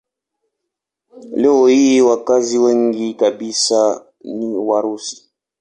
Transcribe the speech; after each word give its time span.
Leo 1.35 1.67
hii 1.67 2.01
wakazi 2.01 2.57
wengi 2.57 3.13
kabisa 3.13 4.05
ni 4.23 4.45
Warusi. 4.55 5.29